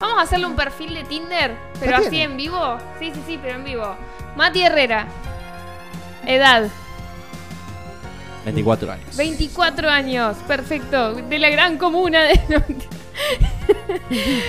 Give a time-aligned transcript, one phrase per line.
[0.00, 2.24] Vamos a hacerle un perfil de Tinder, pero ¿Ya así tiene?
[2.24, 2.78] en vivo.
[2.98, 3.94] Sí, sí, sí, pero en vivo.
[4.34, 5.06] Mati Herrera.
[6.26, 6.70] Edad,
[8.46, 9.16] 24 años.
[9.16, 10.36] 24 años.
[10.48, 11.12] Perfecto.
[11.14, 12.40] De la gran comuna de...
[12.48, 12.90] no, mentira.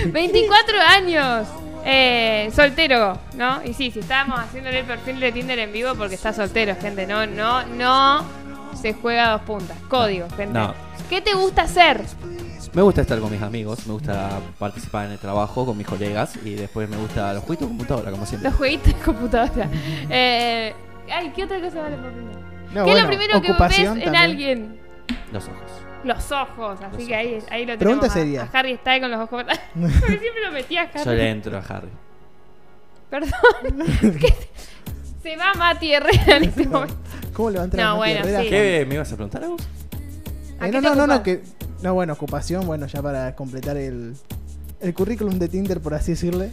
[0.06, 1.46] 24 años.
[1.84, 3.62] Eh, soltero, ¿no?
[3.62, 7.06] Y sí, si estábamos haciéndole el perfil de Tinder en vivo porque está soltero, gente.
[7.06, 8.24] No, no, no
[8.80, 9.76] se juega a dos puntas.
[9.88, 10.58] Código, gente.
[10.58, 10.74] No.
[11.10, 12.02] ¿Qué te gusta hacer?
[12.74, 16.36] Me gusta estar con mis amigos, me gusta participar en el trabajo con mis colegas
[16.42, 18.48] y después me gusta los jueguitos de computadora, como siempre.
[18.48, 19.68] Los jueguitos de computadora.
[20.08, 20.72] Eh,
[21.12, 22.38] ay, ¿qué otra cosa vale por primero?
[22.72, 24.22] No, ¿Qué es lo primero que ves ocupación en también.
[24.22, 24.80] alguien?
[25.32, 25.70] Los ojos.
[26.04, 28.42] Los ojos, así Los que ahí, ahí lo Pregunta tenemos a- seria.
[28.50, 29.44] A, Harry está con los ojos.
[29.44, 31.04] Porque siempre lo metía a Harry.
[31.04, 31.88] Yo le entro a Harry.
[33.10, 33.30] Perdón.
[34.18, 34.34] ¿Qué?
[35.22, 36.96] Se va Mati Herrera en este momento.
[37.34, 38.42] ¿Cómo le va a entrar No, a Mati bueno, Herrera?
[38.42, 38.48] sí.
[38.48, 39.62] ¿Qué me ibas a preguntar a vos?
[40.58, 41.42] ¿A Eh, no, no, no, no, que.
[41.82, 44.14] No, bueno, ocupación, bueno, ya para completar el,
[44.80, 46.52] el currículum de Tinder, por así decirle.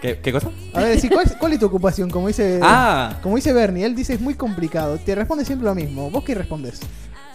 [0.00, 0.50] ¿Qué, qué cosa?
[0.74, 2.10] A ver, sí, ¿cuál, es- ¿cuál es tu ocupación?
[2.10, 4.98] Como dice, Ah, como dice Bernie, él dice es muy complicado.
[4.98, 6.10] Te responde siempre lo mismo.
[6.10, 6.80] ¿Vos qué respondes?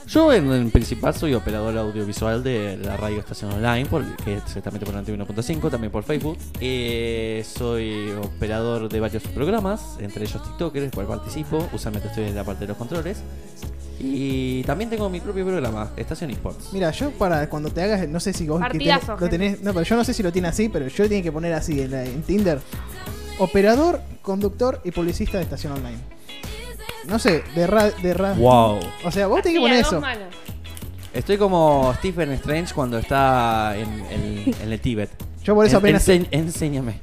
[0.08, 4.44] Yo en, en principal soy operador audiovisual de la radio estación online, por, que es
[4.44, 6.38] exactamente por 91.5, también por Facebook.
[6.62, 11.68] Eh, soy operador de varios programas, entre ellos TikTokers, cual participo.
[11.74, 13.18] Usualmente estoy en la parte de los controles.
[14.00, 16.72] Y también tengo mi propio programa, Estación Esports.
[16.72, 19.74] Mira, yo para cuando te hagas, no sé si vos que tenés- lo tenés, no,
[19.74, 21.82] pero yo no sé si lo tiene así, pero yo le tiene que poner así
[21.82, 22.60] en, la- en Tinder.
[23.40, 25.98] Operador, conductor y publicista de estación online.
[27.08, 28.80] No sé, de ra, de ra- ¡Wow!
[29.06, 30.02] O sea, vos tenés que poner eso.
[30.02, 30.26] manos.
[31.14, 35.10] Estoy como Stephen Strange cuando está en, en- en el Tíbet.
[35.44, 37.00] Yo por eso En- apenas ense- enséñame.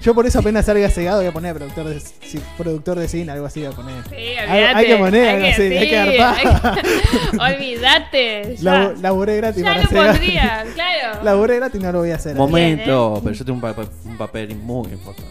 [0.00, 3.30] yo por eso apenas salga cegado voy a poner productor de si- productor de cine,
[3.30, 4.02] algo así voy a poner.
[4.08, 4.74] Sí, Hay- olvídate.
[4.78, 8.56] hay que poner algo así, hay que que- Olvídate.
[8.56, 8.62] ya.
[8.72, 11.22] Labo- laburé gratis Ya para lo pondría, claro.
[11.22, 12.34] Laburé gratis no lo voy a hacer.
[12.36, 13.20] Momento, ¿eh?
[13.22, 15.30] pero yo tengo un, pa- un papel muy importante.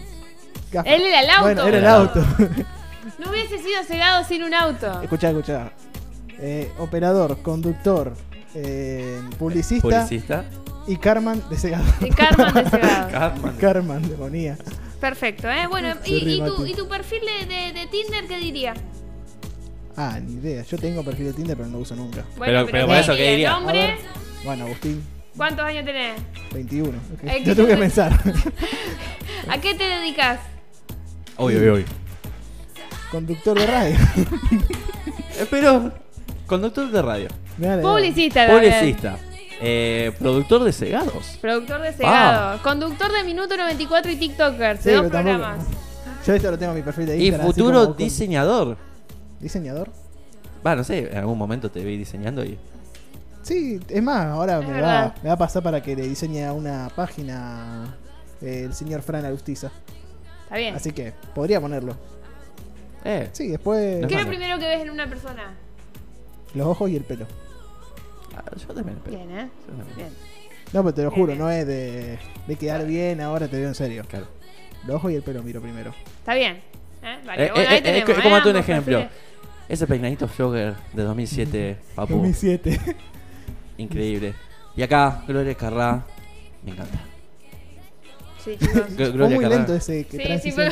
[0.86, 1.42] Él era el auto.
[1.42, 2.24] Bueno, era el auto.
[3.24, 5.00] No hubiese sido cegado sin un auto.
[5.02, 5.72] escuchá, escuchá.
[6.38, 8.14] Eh, operador, conductor,
[8.54, 10.44] eh, publicista Publicista.
[10.86, 11.84] y Carman de Segado.
[12.00, 13.42] De Carmen de cegado.
[13.60, 14.56] Carman de ponía.
[15.00, 15.66] Perfecto, ¿eh?
[15.68, 16.66] Bueno, ¿y, y tu.
[16.66, 18.74] ¿y perfil de, de- de Tinder qué diría?
[19.96, 20.62] Ah, ni idea.
[20.64, 22.24] Yo tengo perfil de Tinder, pero no lo uso nunca.
[22.36, 23.54] Bueno, Pero- pero por eso, ¿qué diría?
[23.56, 23.96] A ver.
[24.44, 25.02] Bueno, Agustín,
[25.36, 26.20] ¿cuántos años tenés?
[26.52, 26.88] 21.
[27.14, 27.28] Ok.
[27.28, 28.12] Ay, Yo tuve que pensar.
[29.48, 30.40] ¿A qué te dedicas?
[31.38, 31.84] Uy, uy, uy.
[33.12, 33.96] Conductor de radio.
[35.38, 35.90] Eh, pero,
[36.46, 37.28] conductor de radio.
[37.58, 37.80] Edad.
[37.80, 38.46] Publicista.
[38.48, 39.16] Publicista.
[39.62, 41.38] Eh, productor de cegados.
[41.40, 42.62] Productor de cegado.
[42.62, 44.76] Conductor de Minuto 94 y TikToker.
[44.76, 45.66] Sí, de dos pero tampoco- programas.
[46.26, 47.48] Yo esto lo tengo en mi perfil de Y Instagram.
[47.48, 48.76] así futuro como con- diseñador.
[49.40, 49.90] ¿Diseñador?
[50.64, 52.58] Va, no sé, en algún momento te vi diseñando y.
[53.42, 55.06] Sí, es más, ahora Es me verdad.
[55.16, 57.96] va, me va a pasar para que le diseñe una página
[58.42, 59.70] eh, el señor Fran Agustiza.
[60.44, 60.74] Está bien.
[60.76, 61.96] Así que podría ponerlo.
[63.04, 63.28] Eh.
[63.32, 65.54] Sí, después No ¿Qué es lo primero que ves en una persona?
[66.54, 67.26] los ojos y el pelo.
[68.36, 68.98] Ah, Yo también.
[69.04, 69.48] pero- Bien, ¿eh?
[69.68, 69.96] yo también.
[69.96, 70.08] Bien.
[70.72, 73.68] No, pero te lo Bien, juro, no es de, de quedar bien, ahora te digo
[73.68, 74.04] en serio.
[74.08, 74.26] Claro.
[74.86, 75.94] Los ojos y el pelo miro primero.
[76.18, 76.60] Está bien.
[77.02, 77.18] ¿Eh?
[77.26, 79.08] Vale, Eh, bueno, eh, ahí tenemos, como tú un ejemplo.
[79.68, 82.14] Ese peinadito flogger de 2007, papu.
[82.14, 82.78] 2007.
[83.78, 84.34] Increíble.
[84.76, 86.04] Y acá, Gloria Carrá.
[86.64, 86.98] Me encanta.
[88.44, 88.56] Sí,
[88.96, 90.68] Fue muy lento ese que Sí, sí, fue,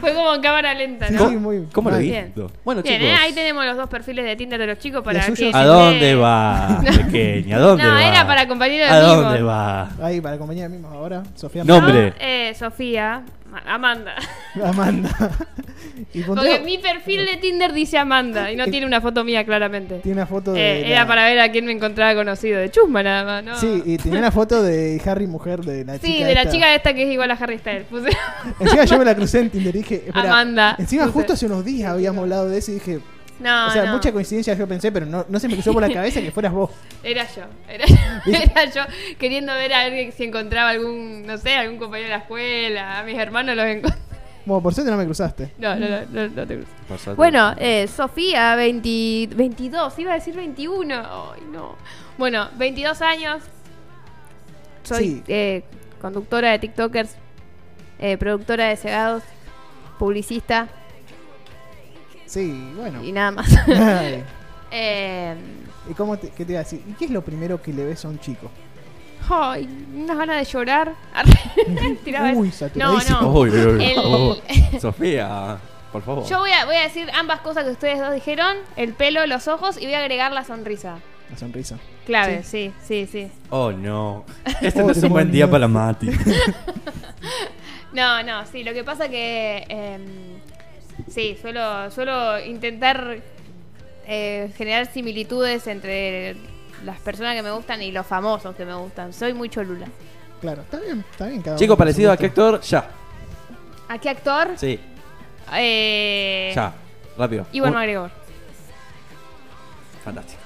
[0.00, 1.28] fue como en cámara lenta, ¿no?
[1.28, 1.98] sí, muy- ¿Cómo lo.
[1.98, 2.26] Bien.
[2.26, 2.50] visto?
[2.64, 3.12] Bueno, Bien, chicos.
[3.12, 3.16] ¿eh?
[3.20, 5.50] ahí tenemos los dos perfiles de Tinder de los chicos para ¿Y el que...
[5.52, 7.56] ¿A dónde va, pequeña?
[7.56, 8.04] ¿A dónde no, va?
[8.08, 9.46] era para compañeros ¿A de dónde Mimo.
[9.48, 9.90] va?
[10.02, 11.80] Ahí, para compañía misma ahora, Sofía No.
[11.80, 12.14] Nombre.
[12.18, 13.22] Eh, Sofía,
[13.66, 14.14] Amanda.
[14.62, 15.10] Amanda.
[16.14, 19.98] y Porque mi perfil de Tinder dice Amanda y no tiene una foto mía claramente.
[20.00, 20.60] tiene una foto de.
[20.78, 22.58] Eh, la- Era para ver a quién me encontraba conocido.
[22.60, 23.56] De chusma nada más, ¿no?
[23.58, 26.06] Sí, y tenía una foto de Harry mujer de la chica.
[26.06, 27.84] Sí, de la chica esta que es igual a Harry Styles.
[27.84, 28.10] Puse
[28.60, 29.94] Encima yo me la crucé en Tinder y dije.
[30.06, 30.76] espera, Amanda.
[30.78, 31.12] Encima Puse.
[31.14, 33.00] justo hace unos días habíamos hablado de eso y dije.
[33.44, 33.92] No, o sea, no.
[33.92, 36.52] mucha coincidencia yo pensé, pero no, no se me cruzó por la cabeza que fueras
[36.52, 36.70] vos.
[37.02, 37.94] Era yo, era yo,
[38.32, 38.82] era yo
[39.18, 43.02] queriendo ver a ver si encontraba algún, no sé, algún compañero de la escuela, a
[43.04, 44.00] mis hermanos los encontré.
[44.46, 45.52] Bueno, por suerte no me cruzaste.
[45.56, 46.58] No, no, no, no, no te.
[46.86, 47.16] Por suerte.
[47.16, 50.94] Bueno, eh, Sofía, 20 22, iba a decir 21.
[50.94, 51.76] Ay, no.
[52.18, 53.42] Bueno, 22 años.
[54.82, 55.22] Soy Sí.
[55.28, 55.64] eh,
[55.98, 57.14] conductora de TikTokers,
[57.98, 59.22] eh, productora de cegados,
[59.98, 60.68] publicista
[62.26, 63.02] Sí, bueno.
[63.04, 63.48] y nada más.
[64.76, 65.36] Eh,
[65.88, 66.82] ¿Y cómo te, qué te iba a decir?
[66.88, 68.50] ¿Y qué es lo primero que le ves a un chico?
[69.30, 70.94] ay, unas ganas de llorar.
[72.34, 73.20] Uy, no, saturadísimo.
[73.20, 73.30] no.
[73.32, 73.84] Uy, uy, uy.
[73.84, 74.36] El- Oh,
[74.80, 75.58] Sofía,
[75.92, 76.24] por favor.
[76.26, 79.46] Yo voy a, voy a decir ambas cosas que ustedes dos dijeron: el pelo, los
[79.46, 80.96] ojos y voy a agregar la sonrisa.
[81.30, 81.78] la sonrisa.
[82.04, 83.30] Clave, sí, sí, sí.
[83.50, 84.24] Oh, no.
[84.60, 86.10] Este Oh, no es un buen día para Mati.
[87.92, 89.64] No, no, sí, lo que pasa que.
[89.68, 90.33] em,
[91.14, 93.18] sí, suelo, suelo intentar
[94.06, 96.36] eh, generar similitudes entre
[96.84, 99.12] las personas que me gustan y los famosos que me gustan.
[99.12, 99.86] Soy muy cholula.
[100.40, 101.40] Claro, está bien, está bien.
[101.40, 102.88] Cada Chico, uno parecido a qué actor, ya.
[103.88, 104.48] ¿A qué actor?
[104.56, 104.78] Sí,
[105.56, 106.74] Eh, ya.
[107.16, 107.46] Rápido.
[107.52, 108.10] Iwan Un- McGregor.
[110.04, 110.40] Fantástico.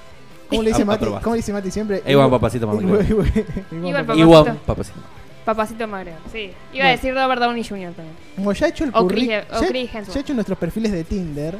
[0.49, 0.97] ¿Cómo le dice Mati?
[1.03, 1.21] aprobar.
[1.21, 2.01] ¿Cómo le dice Mati siempre?
[2.05, 3.03] Igual papacito McGregor.
[3.05, 4.99] Igual- igual- Igual igual papacito.
[5.55, 5.87] Papacito.
[5.87, 6.37] McGregor, sí.
[6.39, 6.87] Iba Bueno.
[6.87, 7.93] a decir Robert Downey Jr.
[7.93, 8.15] también.
[8.35, 10.13] Como ya he hecho el O curri- Chris- o ya- Chris Hemsworth.
[10.13, 11.55] ya he hecho nuestros perfiles de Tinder.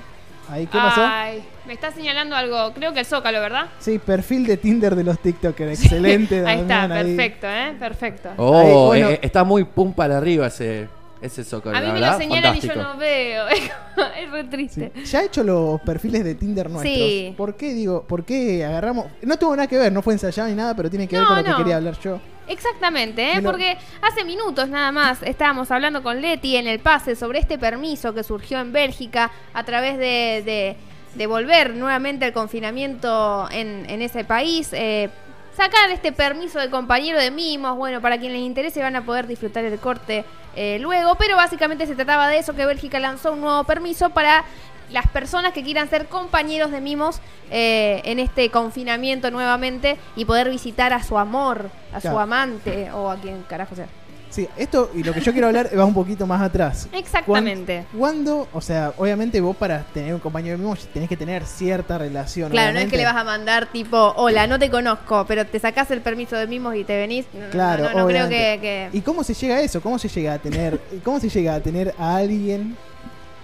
[0.51, 1.01] Ahí, ¿qué pasó?
[1.05, 2.73] Ay, me está señalando algo.
[2.73, 3.67] Creo que el Zócalo, ¿verdad?
[3.79, 5.79] Sí, perfil de Tinder de los TikTokers.
[5.83, 6.43] Excelente.
[6.47, 6.89] Ahí está, ahí.
[7.15, 7.75] perfecto, ¿eh?
[7.79, 8.29] Perfecto.
[8.37, 9.09] Oh, Ahí, bueno.
[9.09, 10.87] eh, está muy pum para arriba ese,
[11.21, 11.77] ese zócalo.
[11.77, 12.93] A mí me verdad, lo señalan y yo fantástico.
[12.93, 13.47] no veo.
[14.17, 14.47] es re Sí.
[14.49, 14.91] triste.
[15.05, 16.95] Ya he hecho los perfiles de Tinder nuestros.
[16.97, 17.33] Sí.
[17.37, 18.01] ¿Por qué digo?
[18.07, 19.05] ¿Por qué agarramos?
[19.21, 21.27] No tuvo nada que ver, no fue ensayado ni nada, pero tiene que ver No,
[21.29, 21.57] con lo que no.
[21.57, 22.19] quería hablar yo.
[22.49, 23.41] Exactamente, ¿eh?
[23.41, 28.13] Porque hace minutos nada más estábamos hablando con Leti en el pase sobre este permiso
[28.13, 30.75] que surgió en Bélgica a través de, de,
[31.13, 34.73] de volver nuevamente al confinamiento en, en ese país.
[34.73, 35.09] eh,
[35.55, 39.27] sacar este permiso de compañero de mimos, bueno, para quien les interese van a poder
[39.27, 40.23] disfrutar el corte
[40.55, 44.45] eh, luego, pero básicamente se trataba de eso, que Bélgica lanzó un nuevo permiso para
[44.91, 47.19] las personas que quieran ser compañeros de mimos
[47.51, 53.09] eh, en este confinamiento nuevamente y poder visitar a su amor, a su amante o
[53.09, 53.87] a quien carajo sea.
[54.29, 56.87] Sí, esto y lo que yo quiero hablar va un poquito más atrás.
[56.93, 57.85] Exactamente.
[57.97, 58.47] ¿Cuándo?
[58.53, 62.51] O sea, obviamente vos para tener un compañero mismo tenés que tener cierta relación.
[62.51, 65.59] Claro, no es que le vas a mandar tipo, hola, no te conozco, pero te
[65.59, 67.25] sacás el permiso de mimos y te venís.
[67.33, 69.81] No, Claro, no, no, creo que- ¿Y cómo se llega a eso?
[69.81, 72.77] ¿Cómo se llega a tener, cómo se llega a tener a alguien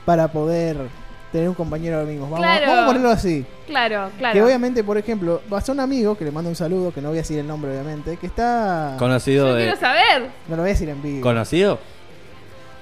[0.06, 0.78] para poder
[1.32, 2.30] tener un compañero de amigos?
[2.30, 2.66] Vamos, Claro.
[2.68, 3.46] vamos a ponerlo así.
[3.68, 4.34] Claro, claro.
[4.34, 7.10] Que obviamente, por ejemplo, vas a un amigo que le mando un saludo, que no
[7.10, 8.96] voy a decir el nombre obviamente, que está...
[9.00, 9.64] Conocido Yo de.
[9.64, 10.30] quiero saber.
[10.48, 11.22] No lo voy a decir en vivo.
[11.22, 11.80] ¿Conocido?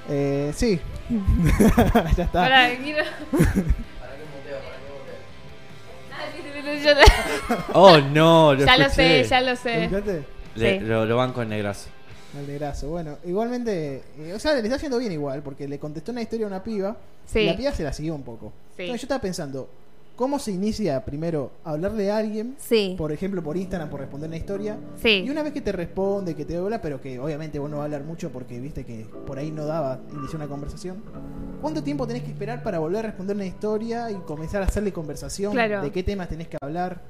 [0.10, 0.80] Eh, sí.
[2.18, 2.42] ya está.
[2.44, 3.04] Pará, quiero...
[7.74, 8.54] Oh, no.
[8.54, 9.90] Lo ya lo sé, ya lo sé.
[10.56, 10.86] Le- Sí.
[10.86, 11.90] lo, lo banco en negrazo.
[12.38, 12.90] El negrazo.
[12.90, 16.46] Bueno, igualmente, eh, o sea, le está haciendo bien igual, porque le contestó una historia
[16.46, 16.98] a una piba.
[17.26, 17.40] Sí.
[17.40, 18.52] Y la piba se la siguió un poco.
[18.76, 18.84] Sí.
[18.84, 19.70] Entonces yo estaba pensando,
[20.16, 22.56] ¿cómo se inicia primero a hablarle a alguien?
[22.58, 22.96] Sí.
[22.98, 24.78] Por ejemplo, por Instagram, por responder una historia.
[25.02, 25.24] Sí.
[25.26, 27.84] Y una vez que te responde, que te habla, pero que obviamente vos no vas
[27.84, 31.04] a hablar mucho porque viste que por ahí no daba iniciar una conversación.
[31.62, 34.92] ¿Cuánto tiempo tenés que esperar para volver a responder una historia y comenzar a hacerle
[34.92, 35.54] conversación?
[35.54, 35.82] Claro.
[35.82, 37.02] ¿De qué temas tenés que hablar?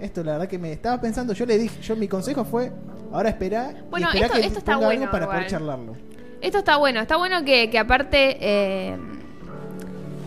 [0.00, 2.72] Esto, la verdad que me estaba pensando, yo le dije, yo mi consejo fue,
[3.12, 5.36] ahora espera Bueno, y esto- que esto está ponga bueno algo para igual.
[5.38, 5.96] poder charlarlo.
[6.40, 8.96] Esto está bueno, está bueno que, que aparte, eh,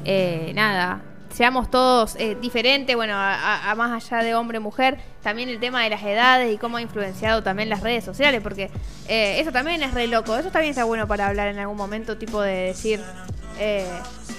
[0.05, 1.01] eh, nada,
[1.33, 5.81] seamos todos eh, diferentes, bueno, a, a- más allá de hombre mujer, también el tema
[5.83, 8.69] de las edades y cómo ha influenciado también las redes sociales, porque
[9.07, 12.17] eh, eso también es re loco, eso también está bueno para hablar en algún momento,
[12.17, 12.99] tipo de decir,
[13.59, 13.87] eh,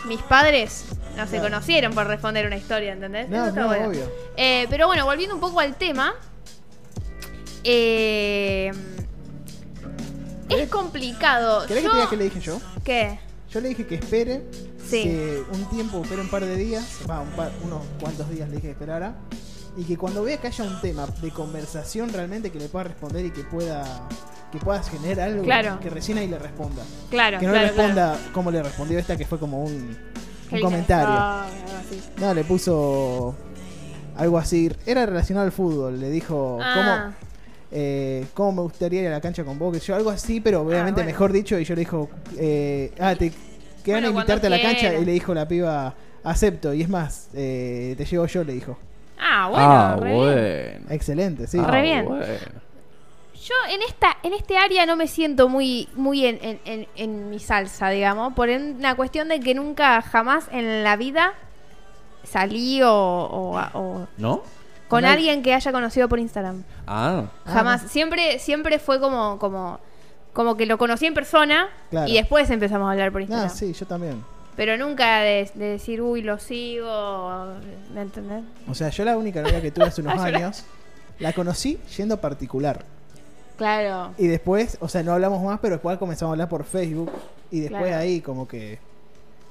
[0.06, 0.84] mis padres
[1.16, 3.28] no se conocieron por responder una historia, ¿entendés?
[3.28, 3.88] No, no, bueno.
[3.88, 4.10] obvio.
[4.36, 6.14] Eh, pero bueno, volviendo un poco al tema.
[7.64, 8.70] eh,
[10.50, 11.66] es complicado.
[11.66, 12.60] ¿Querés Yo- que te diga qué le dije yo?
[12.84, 13.18] ¿Qué?
[13.50, 14.42] Yo le dije que espere,
[14.86, 15.02] Sí.
[15.04, 18.56] que un tiempo, espere un par de días, va, un par- unos cuantos días le
[18.56, 19.14] dije que esperara,
[19.76, 23.24] y que cuando vea que haya un tema de conversación realmente que le pueda responder
[23.24, 23.84] y que pueda
[24.52, 25.80] que puedas generar algo Claro.
[25.80, 26.84] que recién ahí le responda.
[27.10, 29.98] Claro, que no claro, le responda como le respondió esta que fue como un.
[30.54, 31.14] Un comentario.
[31.16, 31.46] Ah.
[32.20, 33.34] No, le puso
[34.16, 37.14] algo así, era relacionado al fútbol, le dijo Ah, cómo
[37.76, 40.60] eh, cómo me gustaría ir a la cancha con vos, que yo algo así, pero
[40.62, 41.06] obviamente bueno.
[41.10, 42.08] mejor dicho, y yo le dijo,
[42.38, 43.30] eh, ah, te
[43.82, 45.92] quedan Bueno, a invitarte a la cancha, y le dijo la piba,
[46.22, 48.78] acepto, y es más, eh, te llevo yo, le dijo.
[49.18, 49.64] ah, bueno.
[49.66, 50.16] ah, re bien.
[50.82, 50.86] bueno.
[50.90, 51.58] Excelente, sí.
[51.60, 52.04] Ah, Re bien.
[52.04, 52.24] bueno.
[53.44, 57.28] Yo en esta, en este área no me siento muy, muy en, en- en- en
[57.30, 61.34] mi salsa, digamos, por una cuestión de que nunca jamás en la vida
[62.22, 64.36] salí o, o- o ¿No?
[64.38, 64.44] con
[64.88, 66.62] Con al- alguien que haya conocido por Instagram.
[66.86, 67.82] Ah, Jamás.
[67.90, 69.78] Siempre, siempre fue como, como,
[70.32, 72.08] como que lo conocí en persona Claro.
[72.08, 73.48] y después empezamos a hablar por Instagram.
[73.50, 74.24] Ah, sí, yo también.
[74.56, 77.46] Pero nunca de, de decir, uy, lo sigo.
[77.92, 78.44] ¿Me entendés?
[78.68, 80.64] O sea, yo la única novia que tuve hace unos años,
[81.18, 82.84] la conocí yendo particular.
[83.56, 84.12] Claro.
[84.18, 87.10] Y después, o sea, no hablamos más, pero después comenzamos a hablar por Facebook.
[87.50, 87.98] Y después Claro.
[88.02, 88.78] ahí como que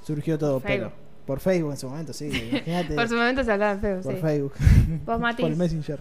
[0.06, 0.60] surgió todo.
[0.60, 1.04] Por pero Facebook.
[1.26, 2.26] por Facebook en su momento, sí.
[2.52, 2.96] Imagínate.
[2.96, 4.20] Por su momento se hablaba feo, por sí.
[4.22, 4.54] Facebook.
[5.06, 6.00] Vos, Mati, por Messenger.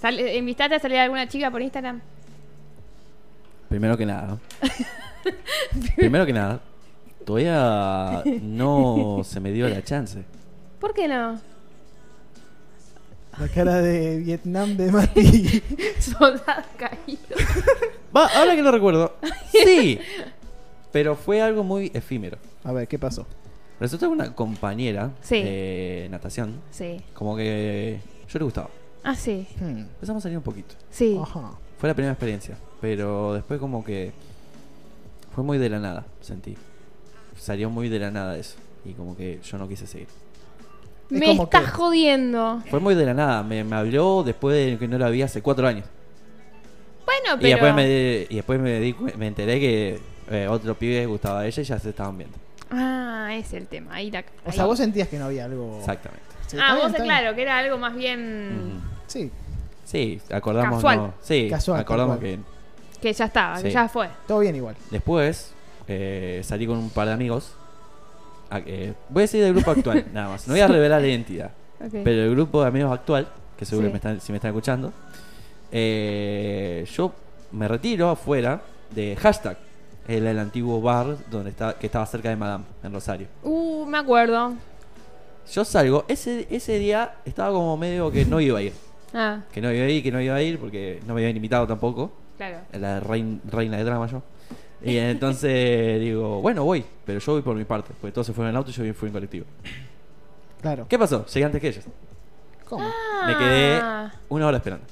[0.00, 2.00] sal- ¿invitaste a salir a alguna chica por Instagram?
[3.70, 4.38] primero que nada.
[5.96, 6.60] primero que nada.
[7.24, 10.24] Todavía no se me dio la chance.
[10.80, 11.38] ¿Por qué no?
[13.40, 15.62] La cara de Vietnam de Mati.
[16.00, 17.20] Soldado caído.
[18.16, 19.14] Va, ahora que lo recuerdo.
[19.52, 19.98] Sí.
[20.92, 22.38] Pero fue algo muy efímero.
[22.64, 23.26] A ver, ¿qué pasó?
[23.80, 25.42] Resulta que una compañera Sí.
[25.42, 27.00] de natación, Sí.
[27.14, 28.70] como que yo le gustaba.
[29.04, 29.46] Ah, sí.
[29.60, 29.78] Hmm.
[29.80, 30.74] Empezamos a salir un poquito.
[30.90, 31.18] Sí.
[31.20, 31.52] Ajá.
[31.78, 32.56] Fue la primera experiencia.
[32.80, 34.12] Pero después como que
[35.34, 36.56] fue muy de la nada, sentí.
[37.38, 38.56] Salió muy de la nada eso.
[38.84, 40.08] Y como que yo no quise seguir.
[41.10, 42.62] Es Me estás que- jodiendo.
[42.70, 43.42] Fue muy de la nada.
[43.42, 45.86] Me, me habló después de que no la vi hace cuatro años.
[47.06, 47.48] Bueno, Y pero.
[47.48, 49.98] después me, y después me, di me enteré que
[50.30, 52.36] eh, otro pibe gustaba de ella y ya se estaban viendo.
[52.70, 53.94] Ah, ese es el tema.
[53.94, 54.20] Ahí la...
[54.44, 54.52] O ahí.
[54.54, 55.78] sea, vos sentías que no había algo.
[55.78, 56.22] Exactamente.
[56.46, 58.80] Sí, Ah, vos, bien, claro, que era algo más bien.
[59.06, 59.30] Sí,
[59.84, 60.76] Sí, acordamos.
[60.76, 60.96] Casual.
[60.98, 62.38] no- sí, Casual, acordamos que
[63.00, 64.06] Que ya estaba, que ya fue.
[64.26, 64.76] todo bien igual.
[64.90, 65.54] después
[65.86, 67.54] eh, salí con un par de amigos.
[68.50, 70.46] Eh, voy a decir del grupo actual, nada más.
[70.48, 71.50] No voy a revelar la identidad.
[71.78, 73.92] Pero el grupo de amigos actual, que seguro Sí.
[73.92, 74.92] me están, si me están escuchando,
[75.70, 77.12] eh, yo
[77.52, 78.60] me retiro afuera
[78.94, 79.56] de hashtag,
[80.06, 83.28] el, el antiguo bar donde está, que estaba cerca de Madame, en Rosario.
[83.42, 84.54] Uh, me acuerdo.
[85.52, 88.72] Yo salgo, ese, ese día estaba como medio que no iba a ir.
[89.14, 91.34] Ah, Que no iba a ir, que no iba a ir, porque no me habían
[91.34, 92.12] invitado tampoco.
[92.36, 92.58] claro.
[92.72, 94.22] La rein- reina de drama yo.
[94.82, 98.50] Y entonces digo, bueno, voy, pero yo voy por mi parte, porque todos se fueron
[98.50, 99.46] en auto y yo fui en colectivo.
[100.60, 100.86] Claro.
[100.88, 101.24] ¿Qué pasó?
[101.26, 101.84] Llegué antes que ellos.
[102.68, 102.84] ¿Cómo?
[103.26, 104.84] Me quedé Ah, una hora esperando.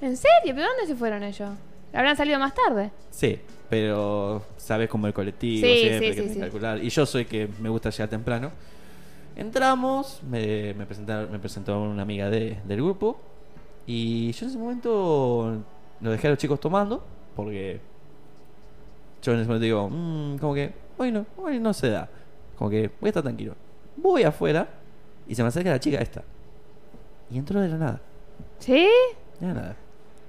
[0.00, 0.54] ¿En serio?
[0.54, 1.50] ¿Pero dónde se fueron ellos?
[1.92, 2.90] ¿Habrán salido más tarde?
[3.10, 3.38] Sí,
[3.68, 6.40] pero sabes como el colectivo, Sí, siempre sí, que sí, tenés que sí.
[6.40, 6.84] calcular.
[6.84, 8.50] Y yo soy que me gusta llegar temprano.
[9.36, 13.20] Entramos, me, me, presentaron- me presentó una amiga de- del grupo.
[13.86, 15.62] Y yo en ese momento
[16.00, 17.02] lo dejé a los chicos tomando,
[17.34, 17.80] porque
[19.22, 22.08] yo en ese momento digo, "Mm, como que, bueno, hoy no se da.
[22.56, 23.54] Como que voy a estar tranquilo.
[23.96, 24.66] Voy afuera
[25.28, 26.22] y se me acerca la chica esta.
[27.30, 28.00] Y entró de la nada.
[28.58, 28.88] ¿Sí?
[29.38, 29.76] De la nada.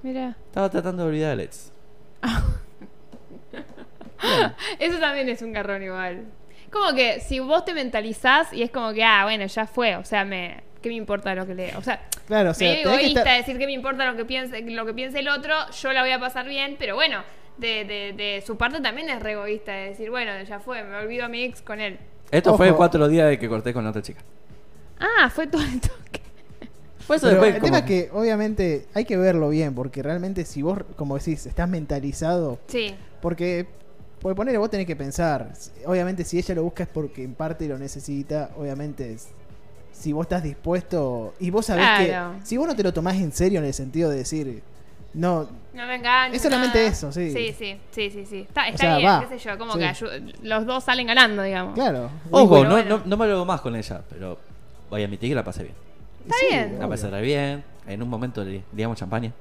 [0.03, 0.35] Mira.
[0.47, 1.71] Estaba tratando de olvidar a Let's.
[4.79, 6.25] Eso también es un garrón igual.
[6.71, 9.95] Como que si vos te mentalizás y es como que, ah, bueno, ya fue.
[9.97, 11.75] O sea, me, ¿qué me importa lo que le...
[11.75, 14.15] O sea, Claro, o sea, medio tenés que egoísta estar- decir que me importa lo
[14.15, 17.23] que piense, lo que piense el otro, yo la voy a pasar bien, pero bueno,
[17.57, 20.95] de, de, de su parte también es re egoísta de decir, bueno, ya fue, me
[20.97, 21.99] olvido a mi ex con él.
[22.31, 22.57] Esto Ojo.
[22.57, 24.21] fue cuatro días de que corté con la otra chica.
[24.99, 26.21] Ah, fue todo el toque.
[26.99, 27.49] Fue eso después.
[27.55, 31.17] el como- tema es que obviamente hay que verlo bien, porque realmente si vos, como
[31.17, 33.65] decís, estás mentalizado, Sí, porque,
[34.21, 35.51] por poner, vos tenés que pensar,
[35.85, 39.29] obviamente si ella lo busca es porque en parte lo necesita, obviamente es-
[39.91, 42.39] si vos estás dispuesto y vos sabés Claro.
[42.39, 44.63] que, si vos no te lo tomás en serio en el sentido de decir,
[45.13, 46.35] no, no me engañes.
[46.37, 46.89] Es solamente nada.
[46.91, 47.31] eso, sí.
[47.31, 48.39] Sí, sí, sí, sí, sí.
[48.47, 49.27] Está, está sea, bien, va.
[49.27, 49.79] qué sé yo, como Sí.
[49.79, 51.73] que los dos salen ganando, digamos.
[51.75, 52.09] claro.
[52.29, 52.97] Ojo, Bueno, no, bueno.
[52.97, 54.37] No, no me lo más con ella, pero
[54.89, 55.75] voy a admitir que la pasé bien.
[56.25, 56.77] Está Sí, bien.
[56.79, 57.63] La pasé re bien.
[57.87, 59.31] En un momento le digamos champaña.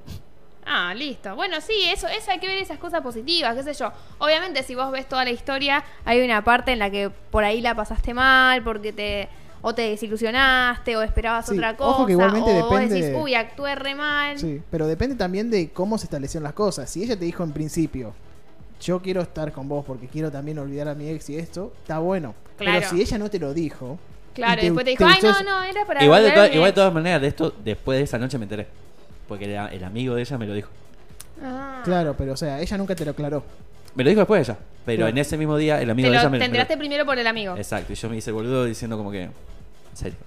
[0.65, 1.35] Ah, listo.
[1.35, 3.91] Bueno, sí, eso, eso hay que ver esas cosas positivas, qué sé yo.
[4.19, 7.61] Obviamente, si vos ves toda la historia, hay una parte en la que por ahí
[7.61, 9.27] la pasaste mal, porque te
[9.61, 13.17] o te desilusionaste o esperabas Sí, otra cosa, ojo que igualmente o vos depende- decís,
[13.21, 14.37] uy, actué re mal.
[14.39, 16.89] Sí, pero depende también de cómo se establecieron las cosas.
[16.89, 18.13] Si ella te dijo en principio,
[18.81, 21.99] yo quiero estar con vos porque quiero también olvidar a mi ex y esto, está
[21.99, 22.33] bueno.
[22.57, 22.79] Claro.
[22.79, 23.99] Pero si ella no te lo dijo,
[24.33, 26.55] Claro, después te dijo, ay, no, no, era para Igual de, volver todas- a mi
[26.55, 26.75] igual de ex".
[26.75, 28.67] todas maneras, de esto, después de esa noche me enteré.
[29.27, 30.69] Porque el, el amigo de ella me lo dijo.
[31.43, 31.81] Ah.
[31.83, 33.43] Claro, pero o sea, ella nunca te lo aclaró.
[33.95, 34.57] Me lo dijo después ella.
[34.85, 36.45] Pero en ese mismo día, el Te, amigo de lo, ella me, te me lo-
[36.47, 37.55] enteraste primero por el amigo.
[37.55, 39.23] Exacto, y yo me hice boludo diciendo como que.
[39.23, 39.31] En
[39.93, 40.17] serio.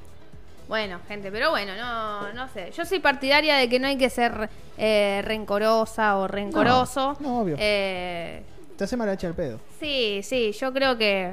[0.68, 2.70] Bueno, gente, pero bueno, no, no sé.
[2.76, 7.16] Yo soy partidaria de que no hay que ser eh, rencorosa o rencoroso.
[7.20, 7.56] No, no, obvio.
[7.58, 8.42] Eh,
[8.78, 9.60] Te hace mal echar el pedo.
[9.80, 11.32] sí, sí, yo creo que,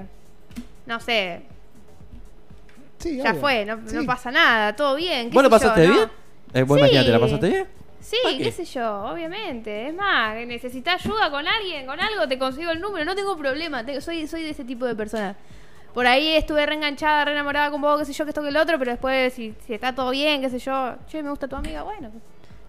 [0.85, 1.43] no sé,
[2.97, 3.41] Sí, ya obvio.
[3.41, 4.05] fue, no, no Sí.
[4.05, 5.29] pasa nada, todo bien.
[5.29, 5.93] ¿qué ¿Vos lo sé yo, pasaste no?
[5.93, 6.09] bien?
[6.53, 6.81] Eh, vos Sí.
[6.81, 7.67] imagínate, ¿la pasaste bien?
[8.01, 8.43] Sí, ¿Para qué?
[8.45, 9.87] qué sé yo, obviamente.
[9.89, 13.85] Es más, necesitas ayuda con alguien, con algo, te consigo el número, no tengo problema.
[13.85, 15.35] te- soy, soy de ese tipo de persona.
[15.93, 18.57] Por ahí estuve reenganchada, re enamorada con vos, qué sé yo, que esto que el
[18.57, 21.55] otro, pero después, si, si está todo bien, qué sé yo, che, me gusta tu
[21.55, 22.11] amiga, bueno.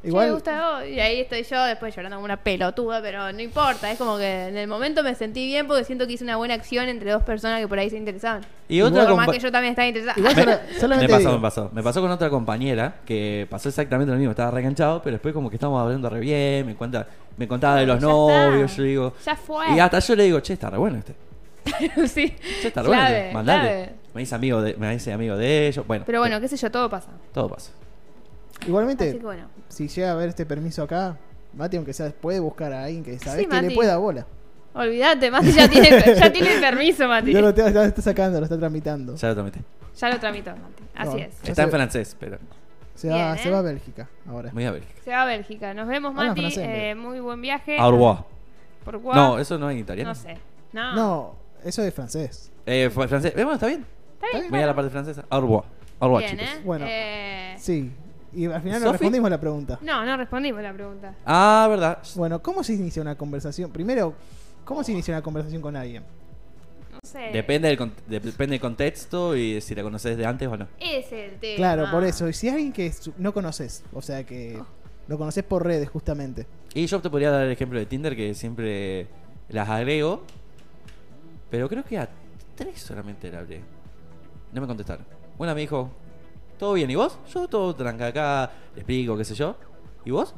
[0.04, 0.88] Igual- me gusta vos.
[0.88, 3.90] Y ahí estoy yo, después llorando como una pelotuda, pero no importa.
[3.90, 6.54] Es como que en el momento me sentí bien porque siento que hice una buena
[6.54, 8.42] acción entre dos personas que por ahí se interesaban.
[8.68, 10.18] Y otra Por más que yo también estaba interesada.
[10.18, 10.34] Igual
[10.98, 11.32] Me, pasó, digo.
[11.32, 11.70] me pasó.
[11.72, 14.32] Me pasó con otra compañera que pasó exactamente lo mismo.
[14.32, 16.66] Estaba reenganchado, pero después como que estábamos hablando re bien.
[16.66, 17.06] Me, cuenta,
[17.36, 18.70] me contaba de los Ya novios.
[18.70, 18.76] está.
[18.78, 19.14] Yo digo...
[19.24, 19.66] Ya fue.
[19.74, 21.14] Y hasta yo le digo, che, está re bueno este.
[22.08, 22.34] sí.
[22.60, 23.34] Che, está re Clave, bueno este.
[23.34, 23.62] Mandale.
[23.68, 23.92] clave.
[24.14, 25.86] Me dice amigo de, me dice amigo de ellos.
[25.86, 27.08] Bueno, Pero bueno, qué sé yo, todo pasa.
[27.32, 27.70] todo pasa.
[28.66, 29.48] Igualmente, Así que bueno.
[29.68, 31.16] si llega a haber este permiso acá,
[31.54, 34.26] Mati, aunque sea, puede buscar a alguien que sabes Sí, que le pueda bola.
[34.74, 37.32] Olvídate, Mati ya tiene, ya tiene permiso, Mati.
[37.32, 39.16] Ya lo, está, lo está sacando, lo está tramitando.
[39.16, 39.60] Ya lo tramité.
[39.98, 40.82] Ya lo tramitó, Mati.
[40.94, 41.16] Así No.
[41.18, 41.34] es.
[41.48, 42.38] Está en francés, pero...
[42.94, 43.38] Se Bien, va, ¿eh?
[43.38, 44.50] se va a Bélgica ahora.
[44.52, 45.00] Voy a Bélgica.
[45.02, 45.74] Se va a Bélgica.
[45.74, 46.40] Nos vemos, Mati.
[46.40, 47.78] francés, Eh, muy buen viaje.
[47.78, 48.18] Au revoir.
[48.84, 49.16] ¿Por cuál?
[49.16, 50.10] No, eso no es en italiano.
[50.10, 50.36] No sé.
[50.72, 50.94] No.
[50.94, 52.52] No, eso es francés.
[52.66, 53.32] Eh, fue francés.
[53.32, 53.84] Eh, bueno, está bien.
[54.14, 54.50] Está ¿Está bien.
[54.50, 55.24] Voy a la parte francesa.
[55.30, 55.64] Au revoir.
[55.98, 56.54] Au revoir, Bien, chicos.
[56.54, 56.60] ¿eh?
[56.64, 56.84] Bueno.
[56.88, 57.90] Eh, Sí.
[58.34, 58.92] Y al final no ¿Sofi?
[58.92, 59.78] respondimos la pregunta.
[59.82, 61.14] No, no respondimos la pregunta.
[61.26, 61.98] Ah, verdad.
[62.14, 63.70] Bueno, ¿cómo se inicia una conversación?
[63.70, 64.14] Primero,
[64.64, 66.02] ¿cómo se inicia una conversación con alguien?
[66.92, 67.30] No sé.
[67.32, 70.66] Depende del, con- de- depende del contexto y si la conoces de antes o no.
[70.80, 71.56] Ese es el tema.
[71.56, 72.28] Claro, por eso.
[72.28, 74.66] Y si alguien que su- no conoces, o sea que Oh.
[75.08, 76.46] lo conoces por redes justamente.
[76.74, 79.08] Y yo te podría dar el ejemplo de Tinder que siempre
[79.50, 80.22] las agrego.
[81.50, 82.08] Pero creo que a
[82.54, 83.60] tres solamente le hablé.
[84.52, 85.04] No me contestaron.
[85.38, 85.90] Una me dijo,
[86.62, 86.88] ¿todo bien?
[86.88, 87.18] ¿Y vos?
[87.34, 89.56] Yo todo tranca acá, le explico, qué sé yo.
[90.04, 90.32] ¿Y vos?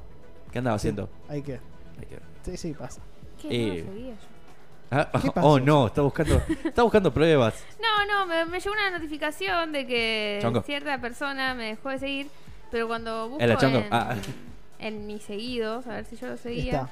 [0.51, 1.11] ¿Qué andaba haciendo?
[1.29, 1.53] Hay que.
[2.01, 2.23] Hay que ver.
[2.43, 3.03] Sí, sí, pasa.
[3.43, 3.49] ¿Qué?
[3.81, 3.85] Eh.
[3.87, 4.15] No yo.
[4.91, 5.47] Ah, ¿Qué pasó?
[5.47, 7.63] oh no, está buscando, está buscando pruebas.
[7.79, 10.63] No, no, me, me llegó una notificación de que Chongo.
[10.63, 12.29] cierta persona me dejó de seguir,
[12.71, 14.17] pero cuando busco en, Ah.
[14.79, 16.73] en mis seguidos, a ver si yo lo seguía.
[16.73, 16.89] Está.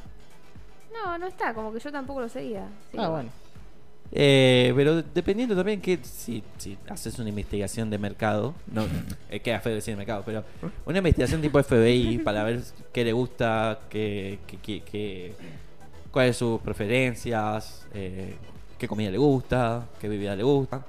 [0.92, 2.66] No, no está, como que yo tampoco lo seguía.
[2.90, 3.30] Sí, Ah, bueno.
[4.14, 8.84] Eh, pero dependiendo también que si, si haces una investigación de mercado, no
[9.30, 10.44] eh, queda feo decir mercado, pero
[10.84, 12.60] una investigación tipo FBI para ver
[12.92, 15.34] qué le gusta, qué, qué, qué- qué-
[16.10, 18.34] cuáles sus preferencias, eh,
[18.78, 20.84] qué comida le gusta, qué bebida le gusta.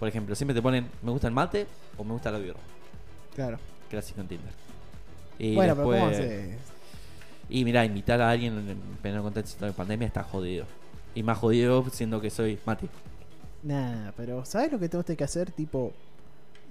[0.00, 2.58] Por ejemplo, siempre te ponen me gusta el mate o me gusta la birra,
[3.36, 3.58] Claro.
[3.88, 4.52] clásico en Tinder.
[5.38, 6.56] Y bueno, pero ¿cómo después- haces?
[7.50, 10.66] y mira, invitar a alguien en pleno contexto de pandemia está jodido.
[11.14, 12.88] Y más jodido siendo que soy Mati.
[13.62, 15.50] Nah, pero ¿sabes lo que tengo que hacer?
[15.50, 15.92] Tipo,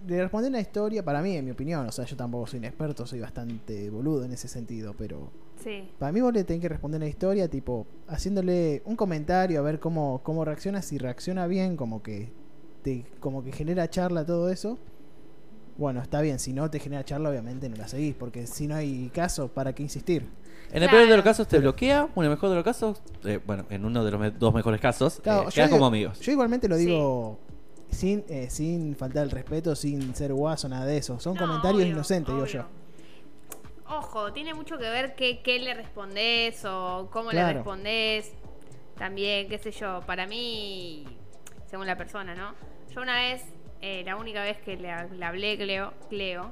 [0.06, 2.65] de responder una historia, para mí, en mi opinión, o sea, yo tampoco soy un
[2.65, 5.29] experto, soy bastante boludo en ese sentido, pero
[5.62, 5.89] Sí.
[6.00, 9.79] para mí vos le tenés que responder una historia, tipo, haciéndole un comentario a ver
[9.79, 12.32] cómo, cómo reacciona, si reacciona bien, como que
[12.84, 14.77] te, como que genera charla, todo eso.
[15.77, 18.75] Bueno, está bien, si no te genera charla, obviamente no la seguís, porque si no
[18.75, 20.25] hay caso, ¿para qué insistir?
[20.69, 20.97] En el Claro.
[20.97, 23.65] peor de los casos te bloquea, o en el mejor de los casos, eh, bueno,
[23.69, 26.19] en uno de los me- dos mejores casos, Claro, eh, yo quedas digo- como amigos.
[26.19, 26.86] Yo igualmente lo Sí.
[26.88, 27.39] digo
[27.89, 31.19] sin, eh, sin faltar el respeto, sin ser guaso, nada de eso.
[31.21, 32.63] Son No, comentarios obvio, inocentes, digo obvio.
[32.63, 33.95] yo.
[33.95, 37.53] Ojo, tiene mucho que ver qué, qué le respondés o cómo le Claro.
[37.60, 38.34] respondés.
[38.97, 41.06] También, qué sé yo, para mí,
[41.67, 42.53] según la persona, ¿no?
[42.93, 43.43] Yo una vez,
[43.82, 46.51] eh, la única vez que le, le hablé Cleo, Cleo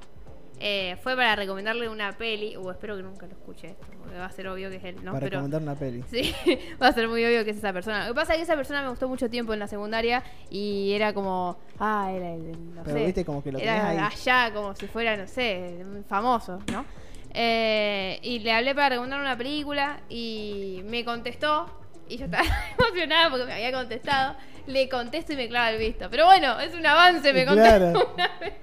[0.60, 4.26] eh, fue para recomendarle una peli, o espero que nunca lo escuche esto, porque va
[4.26, 5.12] a ser obvio que es él, ¿no?
[5.12, 6.04] para Pero comentar una peli.
[6.10, 6.34] Sí,
[6.82, 8.08] va a ser muy obvio que es esa persona.
[8.08, 10.94] Lo que pasa es que esa persona me gustó mucho tiempo en la secundaria y
[10.94, 13.98] era como, ah, era el, no Pero sé, viste como que lo era ahí.
[13.98, 16.86] allá como si fuera, no sé, famoso, ¿no?
[17.34, 21.70] Eh, y le hablé para recomendar una película y me contestó
[22.08, 22.44] y yo estaba
[22.80, 24.36] emocionada porque me había contestado.
[24.68, 26.08] Le contesto y me clava el visto.
[26.10, 27.91] Pero bueno, es un avance, me Claro.
[27.94, 28.54] contestó una vez.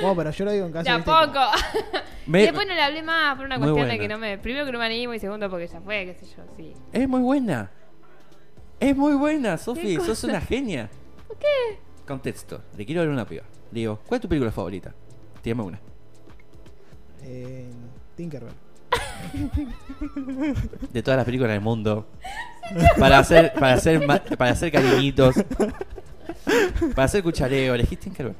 [0.00, 1.10] Bueno, pero yo lo digo en caso De a ¿viste?
[1.10, 1.40] poco.
[2.26, 4.02] Me- y después no le hablé más por una Muy cuestión de buena.
[4.02, 4.38] que no me.
[4.38, 6.74] Primero que no me animo y segundo porque ya fue, qué sé yo, sí.
[6.92, 7.70] Es muy buena.
[8.80, 10.88] Es muy buena, Sofi, ¿Qué sos una genia.
[11.40, 11.78] ¿Qué?
[12.06, 13.42] Contexto, le quiero ver una piba.
[13.72, 14.94] Le digo, ¿cuál es tu película favorita?
[15.42, 15.80] Tírame una.
[17.22, 17.68] Eh,
[18.16, 18.52] Tinkerbell.
[20.92, 22.06] De todas las películas del mundo.
[22.98, 25.34] Para hacer, para hacer, ma- para hacer cariñitos.
[26.94, 28.36] Para hacer cuchareo, elegiste Tinkerbell.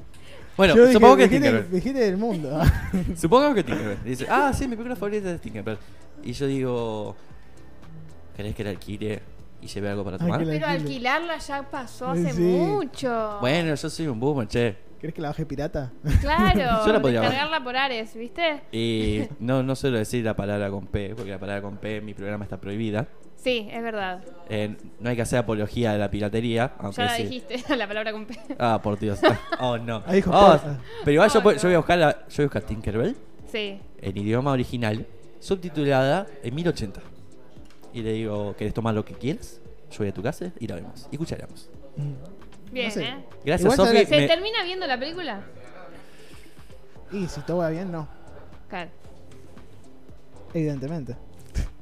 [0.59, 1.71] Bueno, Yo dije, supongo que es Tinkerbell.
[1.71, 2.61] dijiste del mundo.
[3.17, 4.05] Supongamos que Tinkerbell.
[4.05, 5.79] Dice, ah, sí, mi película favorita es Tinkerbell.
[6.23, 7.17] Y yo digo,
[8.37, 9.23] ¿querés que la alquile
[9.63, 10.45] y lleve algo para tomar?
[10.45, 12.43] Pero alquilarla ya pasó hace Sí.
[12.43, 13.39] mucho.
[13.41, 14.77] Bueno, yo soy un boomer, che.
[15.01, 15.93] ¿Crees que la bajé pirata?
[16.21, 17.33] Claro, Yo la podría bajar.
[17.35, 18.63] descargarla por Ares, ¿viste?
[18.73, 22.05] Y no, no suelo decir la palabra con P, porque la palabra con P en
[22.05, 23.07] mi programa está prohibida.
[23.37, 24.25] Sí, es verdad.
[24.49, 27.23] Eh, no hay que hacer apología de la piratería, aunque Ya la sí.
[27.23, 28.37] dijiste, la palabra con P.
[28.59, 29.21] Ah, por Dios.
[29.61, 30.03] Oh, no.
[30.07, 30.59] Ahí dijo Oh,
[31.05, 31.53] pero igual yo, Oh, no.
[31.57, 33.17] yo voy a buscar la, yo voy a buscar Tinkerbell
[33.53, 33.81] Sí.
[34.03, 35.07] en idioma original,
[35.39, 37.01] subtitulada en 1080.
[37.95, 39.61] Y le digo, ¿querés tomar lo que quieras?
[39.93, 41.07] Yo voy a tu casa y la vemos.
[41.11, 41.71] Y escucharemos.
[42.73, 43.03] Bien, No sé.
[43.05, 43.15] ¿eh?
[43.45, 44.05] Gracias, Igual Sofi.
[44.07, 45.41] ¿Se me- termina viendo la película?
[47.13, 48.07] Y si todo va bien, no.
[48.69, 48.91] Claro.
[50.55, 51.17] Evidentemente.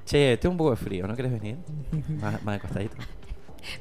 [0.05, 1.57] Che, tengo un poco de frío, ¿no querés venir?
[2.21, 2.97] Más, más de costadito.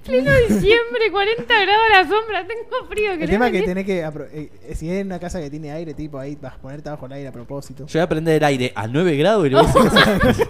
[0.03, 3.11] Pleno diciembre, 40 grados a la sombra, tengo frío.
[3.11, 3.99] El ¿querés tema es que tenés que.
[3.99, 7.05] eh, eh, si es una casa que tiene aire, tipo ahí vas a ponerte bajo
[7.05, 7.85] el aire a propósito.
[7.85, 10.33] Yo voy a prender el aire a 9 grados y le voy a decir que
[10.33, 10.47] se-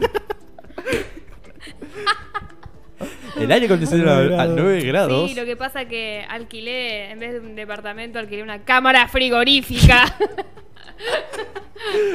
[3.45, 5.29] El aire acondicionado a 9 grados.
[5.29, 10.15] Sí, lo que pasa que alquilé, en vez de un departamento, alquilé una cámara frigorífica.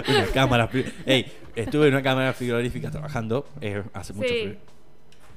[0.09, 0.69] Una cámara.
[0.71, 3.47] fri- Ey, estuve en una cámara frigorífica trabajando.
[3.61, 4.35] eh, hace mucho Sí.
[4.40, 4.57] frío.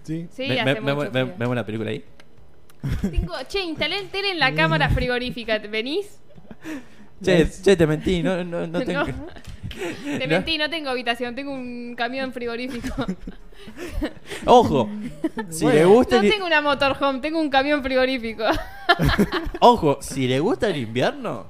[0.03, 0.27] Sí.
[0.31, 1.25] Sí, Ve- hace ve- mucho ve- frío.
[1.27, 2.03] ve- ¿Vemos la película ahí?
[3.09, 5.59] Tengo, che, instalé el tele en la cámara frigorífica.
[5.59, 6.19] ¿Venís?
[7.23, 9.05] Che, che, te mentí, no, no, no tengo.
[10.03, 10.35] Te No.
[10.35, 12.93] mentí, no tengo habitación, tengo un camión frigorífico.
[14.45, 14.89] Ojo,
[15.49, 15.79] si Bueno.
[15.79, 18.43] le gusta No el, tengo una motorhome, tengo un camión frigorífico.
[19.61, 21.45] ojo, si le gusta el invierno,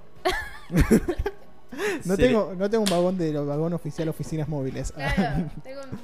[2.05, 4.91] No tengo, no tengo un vagón de los vagón oficial oficinas móviles.
[4.91, 5.97] Claro, tengo un-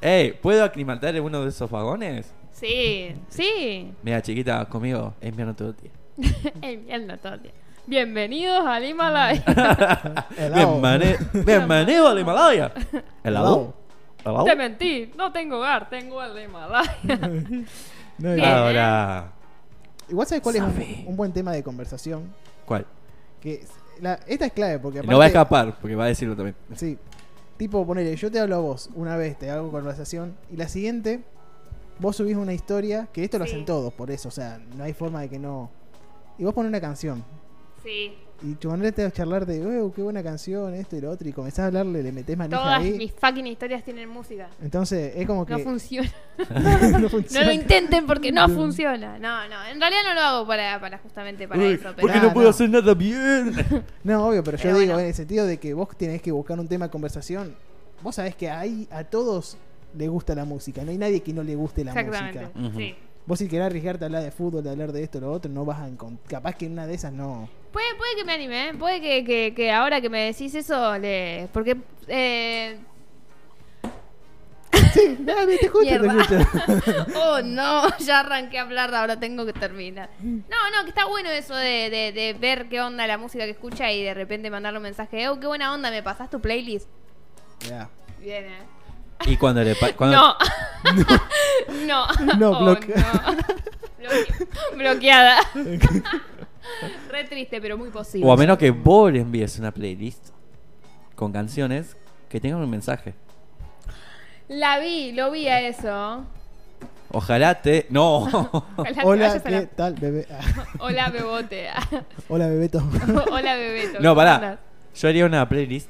[0.00, 2.32] le- Ey, ¿puedo aclimatar en uno de esos vagones?
[2.52, 3.92] Sí, sí.
[4.02, 6.70] Mira, chiquita, conmigo, es invierno todo el día.
[6.72, 7.52] Invierno todo el día.
[7.86, 9.44] Bienvenidos al Himalaya.
[10.36, 10.80] Helado.
[10.80, 12.72] Bienveni- Bienvenido al Himalaya.
[13.22, 13.74] ¿Helado?
[14.24, 14.44] ¿Helado?
[14.44, 16.90] Te mentí, no tengo hogar, tengo el Himalaya.
[18.18, 18.38] No, Bien.
[18.38, 19.32] igual- Ahora,
[20.08, 22.32] Igual sabes cuál es un, un buen tema de conversación.
[22.64, 22.86] ¿cuál?
[23.40, 23.62] Que
[24.00, 26.56] la- esta es clave porque No va a aparte- escapar, porque va a decirlo también.
[26.76, 26.96] Sí.
[27.58, 31.24] Tipo, ponele, yo te hablo a vos una vez, te hago conversación, y la siguiente,
[31.98, 34.92] vos subís una historia, que esto lo hacen todos, por eso, o sea, no hay
[34.94, 35.70] forma de que no.
[36.38, 37.22] Y vos pones una canción,
[37.86, 41.00] Sí, y tu manera te va a charlar de, "Eh, qué buena canción, esto y
[41.00, 42.92] lo otro, y comenzás a hablarle, le metés manija todas ahí.
[42.92, 44.48] mis fucking historias tienen música.
[44.60, 45.52] Entonces, es como que.
[45.56, 46.10] No funciona.
[46.90, 47.46] no No funciona.
[47.46, 49.18] lo intenten porque no funciona.
[49.18, 51.82] No, no, en realidad no lo hago para, para justamente para Uy, eso.
[51.84, 51.96] Pero...
[51.96, 52.50] ¿Por qué Ah, no puedo no.
[52.50, 53.54] hacer nada bien?
[54.04, 55.00] No, obvio, pero yo Pero digo, bueno.
[55.00, 57.54] en el sentido de que vos tenés que buscar un tema de conversación.
[58.02, 59.56] Vos sabés que ahí a todos
[59.96, 62.50] le gusta la música, no hay nadie que no le guste la Exactamente.
[62.54, 62.80] música.
[62.82, 63.05] Eh, Sí.
[63.26, 65.64] Vos si querés arriesgarte a hablar de fútbol, de hablar de esto, lo otro, no
[65.64, 66.28] vas a encontrar.
[66.28, 67.48] Capaz que en una de esas no.
[67.72, 68.74] Puede, puede que me anime, ¿eh?
[68.74, 71.48] puede que, que, que ahora que me decís eso, le...
[71.52, 72.78] porque eh...
[74.92, 77.06] Sí, dale, te escucho, te escucho.
[77.16, 80.08] Oh, no, ya arranqué a hablar, ahora tengo que terminar.
[80.20, 83.50] No, no, que está bueno eso de, de, de ver qué onda la música que
[83.50, 86.88] escucha y de repente mandarle un mensaje, oh, qué buena onda, ¿me pasás tu playlist?
[87.68, 87.90] Ya.
[88.20, 88.75] Bien, ¿eh?
[89.24, 90.16] Y cuando le cuando-
[91.86, 92.06] No.
[92.06, 92.36] no.
[92.36, 93.32] No, Oh, bloque- no.
[93.98, 95.38] Bloque- Bloqueada.
[97.10, 98.26] Re triste, pero muy posible.
[98.28, 100.28] O a menos que vos le envíes una playlist
[101.14, 101.96] con canciones
[102.28, 103.14] que tengan un mensaje.
[104.48, 106.24] La vi, lo vi a eso.
[107.10, 107.86] Ojalá te.
[107.88, 108.18] No.
[108.76, 110.26] Ojalá Hola, la- ¿qué tal, bebé?
[110.78, 111.68] Hola, bebote.
[112.28, 112.82] Hola, bebeto.
[113.30, 113.94] Hola, bebeto.
[114.00, 114.58] no, ¿cómo pará.
[114.94, 115.88] Yo haría una playlist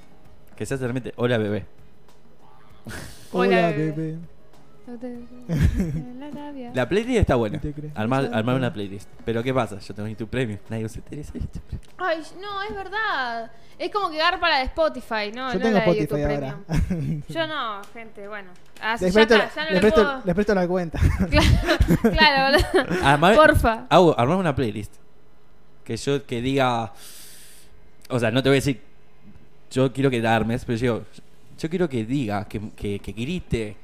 [0.57, 1.67] que sea realmente Hola bebé.
[3.33, 3.91] Hola, Hola, bebé.
[3.93, 4.19] bebé.
[4.87, 5.19] No te-
[6.75, 7.61] la playlist está buena.
[7.97, 9.09] Armar, armar una playlist.
[9.25, 9.81] Pero ¿qué pasa?
[9.81, 10.61] Yo tengo YouTube Premium.
[10.69, 11.91] Nadie se interesa en YouTube Premium.
[11.99, 13.51] Ay, no, es verdad.
[13.81, 15.49] Es como que para la de Spotify, ¿no?
[15.53, 16.59] Yo no tengo la de Spotify YouTube ahora.
[16.87, 17.23] Premium.
[17.29, 18.51] Yo no, gente, bueno.
[18.81, 20.23] Así Les ya presto, está, ya no les le presto- puedo...
[20.25, 21.01] les presto la cuenta.
[22.13, 22.59] Claro,
[23.01, 23.87] claro, Porfa.
[23.91, 24.95] Hago, armar una playlist.
[25.83, 26.93] Que yo que diga.
[28.09, 28.81] O sea, no te voy a decir.
[29.73, 31.03] Yo quiero que la armes, pero yo.
[31.59, 33.77] Yo quiero que diga, que, que, que grite.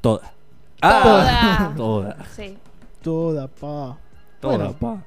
[0.00, 0.32] Toda.
[0.80, 1.74] Toda.
[1.76, 2.24] Toda.
[2.34, 2.56] Sí.
[3.02, 3.96] Toda, pa.
[4.40, 4.72] Toda, Bueno.
[4.74, 5.04] pa.